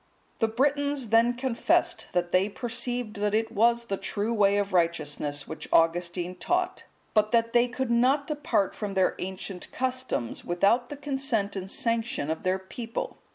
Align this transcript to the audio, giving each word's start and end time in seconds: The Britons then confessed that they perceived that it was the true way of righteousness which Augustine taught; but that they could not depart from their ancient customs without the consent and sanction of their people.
The 0.39 0.47
Britons 0.47 1.09
then 1.09 1.35
confessed 1.35 2.07
that 2.13 2.31
they 2.31 2.49
perceived 2.49 3.17
that 3.17 3.35
it 3.35 3.51
was 3.51 3.85
the 3.85 3.97
true 3.97 4.33
way 4.33 4.57
of 4.57 4.73
righteousness 4.73 5.47
which 5.47 5.69
Augustine 5.71 6.33
taught; 6.37 6.85
but 7.13 7.31
that 7.33 7.53
they 7.53 7.67
could 7.67 7.91
not 7.91 8.25
depart 8.25 8.73
from 8.73 8.95
their 8.95 9.13
ancient 9.19 9.71
customs 9.71 10.43
without 10.43 10.89
the 10.89 10.97
consent 10.97 11.55
and 11.55 11.69
sanction 11.69 12.31
of 12.31 12.41
their 12.41 12.57
people. 12.57 13.19